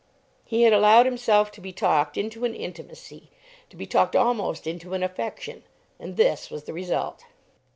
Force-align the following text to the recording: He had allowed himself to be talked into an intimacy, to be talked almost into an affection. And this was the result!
He 0.43 0.63
had 0.63 0.73
allowed 0.73 1.05
himself 1.05 1.51
to 1.51 1.61
be 1.61 1.71
talked 1.71 2.17
into 2.17 2.43
an 2.43 2.55
intimacy, 2.55 3.29
to 3.69 3.75
be 3.75 3.85
talked 3.85 4.15
almost 4.15 4.65
into 4.65 4.95
an 4.95 5.03
affection. 5.03 5.61
And 5.99 6.17
this 6.17 6.49
was 6.49 6.63
the 6.63 6.73
result! 6.73 7.25